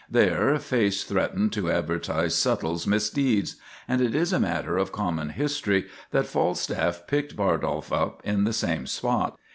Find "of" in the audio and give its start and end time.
4.75-4.91